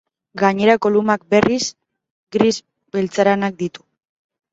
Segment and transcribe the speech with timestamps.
[0.41, 1.59] Gainerako lumak, berriz,
[2.37, 2.53] gris
[2.97, 3.85] beltzaranak ditu.